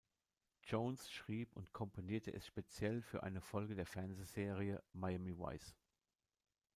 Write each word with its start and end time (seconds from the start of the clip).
Jones 0.63 1.11
schrieb 1.11 1.55
und 1.55 1.73
komponierte 1.73 2.33
es 2.33 2.47
speziell 2.47 3.03
für 3.03 3.21
eine 3.21 3.39
Folge 3.39 3.75
der 3.75 3.85
Fernsehserie 3.85 4.81
"Miami 4.93 5.37
Vice". 5.37 5.75